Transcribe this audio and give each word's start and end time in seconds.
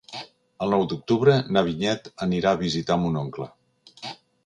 El 0.65 0.73
nou 0.75 0.85
d'octubre 0.93 1.35
na 1.57 1.63
Vinyet 1.69 2.11
anirà 2.29 2.57
a 2.57 2.61
visitar 2.65 3.01
mon 3.07 3.25
oncle. 3.25 3.51